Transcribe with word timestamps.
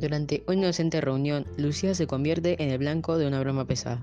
Durante 0.00 0.44
una 0.46 0.58
inocente 0.58 1.00
reunión, 1.00 1.44
Lucía 1.56 1.92
se 1.92 2.06
convierte 2.06 2.62
en 2.62 2.70
el 2.70 2.78
blanco 2.78 3.18
de 3.18 3.26
una 3.26 3.40
broma 3.40 3.66
pesada. 3.66 4.00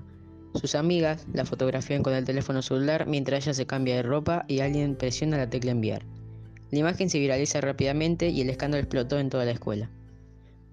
Sus 0.54 0.74
amigas 0.74 1.26
la 1.32 1.46
fotografían 1.46 2.02
con 2.02 2.12
el 2.12 2.26
teléfono 2.26 2.60
celular 2.60 3.06
mientras 3.06 3.46
ella 3.46 3.54
se 3.54 3.66
cambia 3.66 3.96
de 3.96 4.02
ropa 4.02 4.44
y 4.46 4.60
alguien 4.60 4.96
presiona 4.96 5.38
la 5.38 5.48
tecla 5.48 5.70
enviar. 5.70 6.02
La 6.70 6.80
imagen 6.80 7.08
se 7.08 7.18
viraliza 7.18 7.62
rápidamente 7.62 8.28
y 8.28 8.42
el 8.42 8.50
escándalo 8.50 8.82
explotó 8.82 9.18
en 9.18 9.30
toda 9.30 9.46
la 9.46 9.52
escuela. 9.52 9.88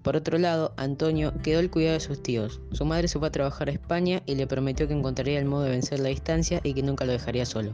Por 0.02 0.14
otro 0.14 0.36
lado, 0.36 0.74
Antonio 0.76 1.32
quedó 1.42 1.60
al 1.60 1.70
cuidado 1.70 1.94
de 1.94 2.00
sus 2.00 2.22
tíos. 2.22 2.60
Su 2.72 2.84
madre 2.84 3.08
se 3.08 3.18
fue 3.18 3.28
a 3.28 3.32
trabajar 3.32 3.70
a 3.70 3.72
España 3.72 4.22
y 4.26 4.34
le 4.34 4.46
prometió 4.46 4.86
que 4.86 4.92
encontraría 4.92 5.38
el 5.38 5.46
modo 5.46 5.62
de 5.62 5.70
vencer 5.70 6.00
la 6.00 6.10
distancia 6.10 6.60
y 6.62 6.74
que 6.74 6.82
nunca 6.82 7.06
lo 7.06 7.12
dejaría 7.12 7.46
solo. 7.46 7.72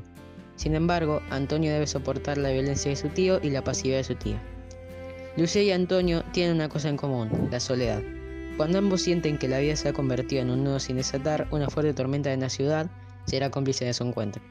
Sin 0.54 0.76
embargo, 0.76 1.20
Antonio 1.30 1.72
debe 1.72 1.88
soportar 1.88 2.38
la 2.38 2.50
violencia 2.50 2.90
de 2.90 2.96
su 2.96 3.08
tío 3.08 3.40
y 3.42 3.50
la 3.50 3.64
pasividad 3.64 3.98
de 3.98 4.04
su 4.04 4.14
tía. 4.14 4.40
Lucía 5.36 5.62
y 5.62 5.70
Antonio 5.70 6.24
tienen 6.32 6.56
una 6.56 6.68
cosa 6.68 6.88
en 6.88 6.96
común, 6.96 7.48
la 7.52 7.60
soledad. 7.60 8.02
Cuando 8.56 8.78
ambos 8.78 9.02
sienten 9.02 9.38
que 9.38 9.46
la 9.46 9.60
vida 9.60 9.76
se 9.76 9.88
ha 9.88 9.92
convertido 9.92 10.42
en 10.42 10.50
un 10.50 10.64
nudo 10.64 10.80
sin 10.80 10.96
desatar, 10.96 11.46
una 11.52 11.68
fuerte 11.68 11.94
tormenta 11.94 12.32
en 12.32 12.40
la 12.40 12.48
ciudad 12.48 12.90
será 13.26 13.50
cómplice 13.50 13.84
de 13.84 13.94
su 13.94 14.02
encuentro. 14.04 14.42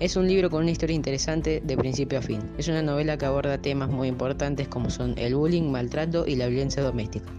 Es 0.00 0.16
un 0.16 0.26
libro 0.26 0.50
con 0.50 0.62
una 0.62 0.72
historia 0.72 0.96
interesante 0.96 1.62
de 1.64 1.76
principio 1.76 2.18
a 2.18 2.22
fin. 2.22 2.40
Es 2.58 2.66
una 2.68 2.82
novela 2.82 3.16
que 3.16 3.26
aborda 3.26 3.62
temas 3.62 3.88
muy 3.88 4.08
importantes 4.08 4.68
como 4.68 4.90
son 4.90 5.14
el 5.16 5.36
bullying, 5.36 5.70
maltrato 5.70 6.26
y 6.26 6.34
la 6.34 6.48
violencia 6.48 6.82
doméstica. 6.82 7.32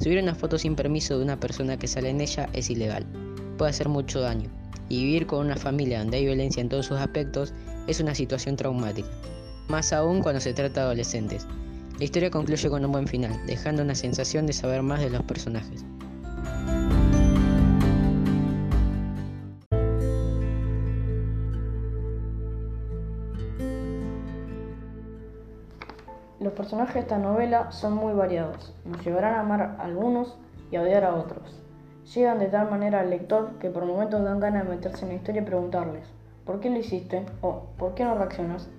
Subir 0.00 0.22
una 0.22 0.34
foto 0.34 0.58
sin 0.58 0.76
permiso 0.76 1.18
de 1.18 1.24
una 1.24 1.38
persona 1.38 1.76
que 1.76 1.88
sale 1.88 2.08
en 2.08 2.20
ella 2.20 2.48
es 2.52 2.70
ilegal. 2.70 3.04
Puede 3.58 3.70
hacer 3.70 3.88
mucho 3.88 4.20
daño. 4.20 4.48
Y 4.88 5.04
vivir 5.04 5.26
con 5.26 5.44
una 5.44 5.56
familia 5.56 5.98
donde 5.98 6.16
hay 6.18 6.24
violencia 6.24 6.62
en 6.62 6.68
todos 6.70 6.86
sus 6.86 6.98
aspectos 6.98 7.52
es 7.86 8.00
una 8.00 8.14
situación 8.14 8.56
traumática. 8.56 9.08
Más 9.68 9.92
aún 9.92 10.22
cuando 10.22 10.40
se 10.40 10.54
trata 10.54 10.80
de 10.80 10.86
adolescentes. 10.86 11.46
La 11.98 12.04
historia 12.04 12.30
concluye 12.30 12.70
con 12.70 12.84
un 12.84 12.92
buen 12.92 13.06
final, 13.06 13.38
dejando 13.46 13.82
una 13.82 13.94
sensación 13.94 14.46
de 14.46 14.52
saber 14.52 14.82
más 14.82 15.00
de 15.00 15.10
los 15.10 15.22
personajes. 15.22 15.84
Los 26.40 26.54
personajes 26.54 26.94
de 26.94 27.00
esta 27.00 27.18
novela 27.18 27.70
son 27.70 27.92
muy 27.92 28.14
variados, 28.14 28.72
nos 28.86 29.04
llevarán 29.04 29.34
a 29.34 29.40
amar 29.40 29.60
a 29.60 29.84
algunos 29.84 30.38
y 30.70 30.76
a 30.76 30.82
odiar 30.82 31.04
a 31.04 31.14
otros. 31.14 31.60
Llegan 32.14 32.38
de 32.38 32.46
tal 32.46 32.70
manera 32.70 33.00
al 33.00 33.10
lector 33.10 33.58
que 33.58 33.68
por 33.68 33.84
momentos 33.84 34.24
dan 34.24 34.40
ganas 34.40 34.64
de 34.64 34.70
meterse 34.70 35.04
en 35.04 35.10
la 35.10 35.14
historia 35.16 35.42
y 35.42 35.44
preguntarles, 35.44 36.04
¿por 36.46 36.60
qué 36.60 36.70
lo 36.70 36.78
hiciste? 36.78 37.26
o 37.42 37.64
¿por 37.76 37.94
qué 37.94 38.04
no 38.04 38.14
reaccionas? 38.14 38.70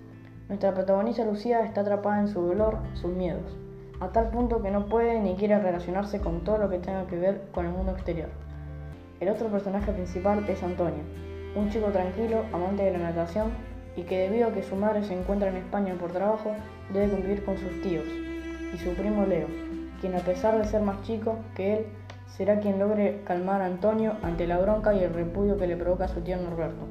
Nuestra 0.51 0.73
protagonista 0.73 1.23
Lucía 1.23 1.61
está 1.61 1.79
atrapada 1.79 2.19
en 2.19 2.27
su 2.27 2.41
dolor, 2.41 2.79
sus 2.95 3.09
miedos, 3.09 3.55
a 4.01 4.09
tal 4.09 4.31
punto 4.31 4.61
que 4.61 4.69
no 4.69 4.87
puede 4.87 5.17
ni 5.21 5.35
quiere 5.35 5.57
relacionarse 5.57 6.19
con 6.19 6.43
todo 6.43 6.57
lo 6.57 6.69
que 6.69 6.77
tenga 6.77 7.07
que 7.07 7.17
ver 7.17 7.43
con 7.53 7.65
el 7.65 7.71
mundo 7.71 7.93
exterior. 7.93 8.27
El 9.21 9.29
otro 9.29 9.47
personaje 9.47 9.93
principal 9.93 10.43
es 10.49 10.61
Antonio, 10.61 11.03
un 11.55 11.69
chico 11.69 11.87
tranquilo, 11.91 12.43
amante 12.51 12.83
de 12.83 12.91
la 12.91 12.97
natación 12.97 13.51
y 13.95 14.01
que 14.01 14.27
debido 14.27 14.49
a 14.49 14.51
que 14.51 14.61
su 14.61 14.75
madre 14.75 15.05
se 15.05 15.17
encuentra 15.17 15.47
en 15.47 15.55
España 15.55 15.95
por 15.97 16.11
trabajo, 16.11 16.51
debe 16.91 17.13
convivir 17.13 17.45
con 17.45 17.57
sus 17.57 17.81
tíos 17.81 18.07
y 18.73 18.77
su 18.77 18.93
primo 18.95 19.25
Leo, 19.25 19.47
quien 20.01 20.15
a 20.15 20.19
pesar 20.19 20.57
de 20.57 20.65
ser 20.65 20.81
más 20.81 21.01
chico 21.03 21.37
que 21.55 21.77
él, 21.77 21.85
será 22.27 22.59
quien 22.59 22.77
logre 22.77 23.21
calmar 23.23 23.61
a 23.61 23.67
Antonio 23.67 24.17
ante 24.21 24.47
la 24.47 24.57
bronca 24.57 24.93
y 24.93 25.01
el 25.01 25.13
repudio 25.13 25.55
que 25.55 25.67
le 25.67 25.77
provoca 25.77 26.09
su 26.09 26.19
tío 26.19 26.35
Norberto. 26.35 26.87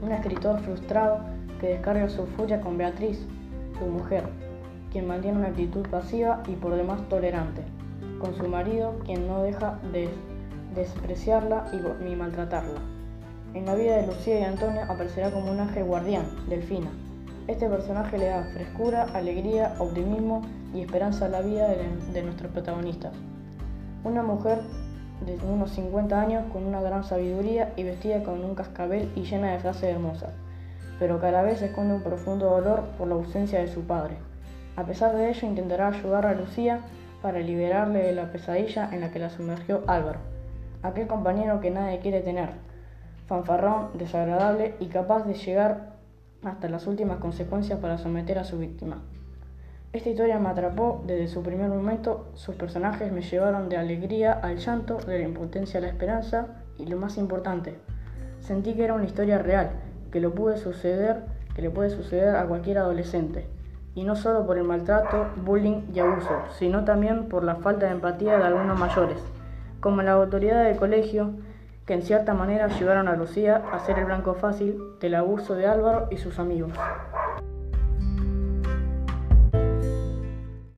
Un 0.00 0.12
escritor 0.12 0.60
frustrado 0.60 1.20
que 1.60 1.68
descarga 1.68 2.08
su 2.08 2.26
furia 2.26 2.60
con 2.60 2.78
Beatriz, 2.78 3.20
su 3.78 3.84
mujer, 3.84 4.24
quien 4.90 5.06
mantiene 5.06 5.38
una 5.38 5.48
actitud 5.48 5.86
pasiva 5.88 6.42
y 6.48 6.52
por 6.52 6.74
demás 6.74 7.06
tolerante, 7.08 7.62
con 8.18 8.34
su 8.34 8.48
marido, 8.48 8.98
quien 9.04 9.26
no 9.26 9.42
deja 9.42 9.78
de 9.92 10.08
despreciarla 10.74 11.70
y, 11.72 12.14
maltratarla. 12.14 12.80
En 13.54 13.66
la 13.66 13.74
vida 13.74 13.96
de 13.96 14.06
Lucía 14.06 14.40
y 14.40 14.44
Antonio 14.44 14.82
aparecerá 14.88 15.30
como 15.30 15.50
un 15.50 15.60
ángel 15.60 15.84
guardián, 15.84 16.24
Delfina. 16.48 16.90
Este 17.48 17.68
personaje 17.68 18.16
le 18.16 18.26
da 18.26 18.44
frescura, 18.54 19.08
alegría, 19.12 19.74
optimismo 19.80 20.42
y 20.72 20.80
esperanza 20.82 21.26
a 21.26 21.28
la 21.28 21.40
vida 21.40 21.68
de, 21.68 21.88
de 22.12 22.22
nuestros 22.22 22.52
protagonistas. 22.52 23.12
Una 24.04 24.22
mujer 24.22 24.60
de 25.26 25.36
unos 25.44 25.72
50 25.72 26.20
años 26.20 26.44
con 26.52 26.64
una 26.64 26.80
gran 26.80 27.02
sabiduría 27.02 27.72
y 27.76 27.82
vestida 27.82 28.22
con 28.22 28.44
un 28.44 28.54
cascabel 28.54 29.10
y 29.16 29.22
llena 29.22 29.50
de 29.50 29.58
frases 29.58 29.84
hermosas 29.84 30.30
pero 31.00 31.18
cada 31.18 31.40
vez 31.40 31.62
esconde 31.62 31.94
un 31.94 32.02
profundo 32.02 32.50
dolor 32.50 32.82
por 32.98 33.08
la 33.08 33.14
ausencia 33.14 33.58
de 33.58 33.68
su 33.68 33.80
padre. 33.84 34.18
A 34.76 34.84
pesar 34.84 35.16
de 35.16 35.30
ello, 35.30 35.48
intentará 35.48 35.88
ayudar 35.88 36.26
a 36.26 36.34
Lucía 36.34 36.82
para 37.22 37.40
liberarle 37.40 38.02
de 38.02 38.12
la 38.12 38.30
pesadilla 38.30 38.90
en 38.92 39.00
la 39.00 39.10
que 39.10 39.18
la 39.18 39.30
sumergió 39.30 39.82
Álvaro, 39.86 40.20
aquel 40.82 41.06
compañero 41.06 41.60
que 41.60 41.70
nadie 41.70 42.00
quiere 42.00 42.20
tener, 42.20 42.50
fanfarrón, 43.26 43.88
desagradable 43.94 44.74
y 44.78 44.86
capaz 44.86 45.24
de 45.24 45.34
llegar 45.34 45.96
hasta 46.44 46.68
las 46.68 46.86
últimas 46.86 47.18
consecuencias 47.18 47.78
para 47.78 47.96
someter 47.96 48.38
a 48.38 48.44
su 48.44 48.58
víctima. 48.58 49.02
Esta 49.94 50.10
historia 50.10 50.38
me 50.38 50.50
atrapó 50.50 51.02
desde 51.06 51.28
su 51.28 51.42
primer 51.42 51.70
momento, 51.70 52.28
sus 52.34 52.56
personajes 52.56 53.10
me 53.10 53.22
llevaron 53.22 53.70
de 53.70 53.78
alegría 53.78 54.34
al 54.34 54.58
llanto, 54.58 54.98
de 54.98 55.18
la 55.18 55.24
impotencia 55.24 55.78
a 55.78 55.82
la 55.82 55.88
esperanza 55.88 56.62
y 56.78 56.84
lo 56.86 56.98
más 56.98 57.16
importante, 57.16 57.78
sentí 58.40 58.74
que 58.74 58.84
era 58.84 58.94
una 58.94 59.06
historia 59.06 59.38
real 59.38 59.70
que, 60.10 60.20
lo 60.20 60.32
puede 60.34 60.58
suceder, 60.58 61.24
que 61.54 61.62
le 61.62 61.70
puede 61.70 61.90
suceder 61.90 62.36
a 62.36 62.46
cualquier 62.46 62.78
adolescente. 62.78 63.46
Y 63.94 64.04
no 64.04 64.16
solo 64.16 64.46
por 64.46 64.56
el 64.56 64.64
maltrato, 64.64 65.26
bullying 65.44 65.82
y 65.92 65.98
abuso, 65.98 66.42
sino 66.58 66.84
también 66.84 67.28
por 67.28 67.44
la 67.44 67.56
falta 67.56 67.86
de 67.86 67.92
empatía 67.92 68.38
de 68.38 68.44
algunos 68.44 68.78
mayores, 68.78 69.18
como 69.80 70.02
la 70.02 70.12
autoridad 70.12 70.64
del 70.64 70.76
colegio, 70.76 71.32
que 71.86 71.94
en 71.94 72.02
cierta 72.02 72.34
manera 72.34 72.66
ayudaron 72.66 73.08
a 73.08 73.16
Lucía 73.16 73.62
a 73.72 73.80
ser 73.80 73.98
el 73.98 74.04
blanco 74.04 74.34
fácil 74.34 74.80
del 75.00 75.16
abuso 75.16 75.54
de 75.56 75.66
Álvaro 75.66 76.06
y 76.10 76.18
sus 76.18 76.38
amigos. 76.38 76.72